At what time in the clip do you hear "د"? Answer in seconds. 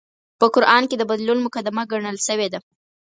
0.97-1.03